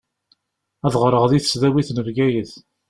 Ad 0.85 0.93
ɣṛeɣ 1.01 1.23
di 1.31 1.39
tesdawit 1.41 1.89
n 1.91 2.03
Bgayet. 2.05 2.53